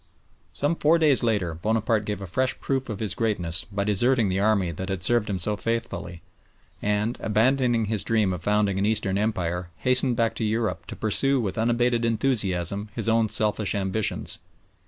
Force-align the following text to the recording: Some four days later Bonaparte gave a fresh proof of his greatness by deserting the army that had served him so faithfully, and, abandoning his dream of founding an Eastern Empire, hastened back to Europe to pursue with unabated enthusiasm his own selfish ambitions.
Some 0.51 0.75
four 0.75 0.97
days 0.97 1.21
later 1.21 1.53
Bonaparte 1.53 2.05
gave 2.05 2.23
a 2.23 2.25
fresh 2.25 2.59
proof 2.59 2.89
of 2.89 2.99
his 2.99 3.13
greatness 3.13 3.65
by 3.65 3.83
deserting 3.83 4.29
the 4.29 4.39
army 4.39 4.71
that 4.71 4.89
had 4.89 5.03
served 5.03 5.29
him 5.29 5.37
so 5.37 5.55
faithfully, 5.55 6.23
and, 6.81 7.19
abandoning 7.19 7.85
his 7.85 8.03
dream 8.03 8.33
of 8.33 8.41
founding 8.41 8.79
an 8.79 8.85
Eastern 8.87 9.19
Empire, 9.19 9.69
hastened 9.77 10.15
back 10.15 10.33
to 10.37 10.43
Europe 10.43 10.87
to 10.87 10.95
pursue 10.95 11.39
with 11.39 11.55
unabated 11.55 12.03
enthusiasm 12.03 12.89
his 12.95 13.07
own 13.07 13.29
selfish 13.29 13.75
ambitions. 13.75 14.39